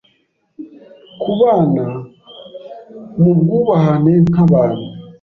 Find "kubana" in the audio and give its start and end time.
1.21-1.85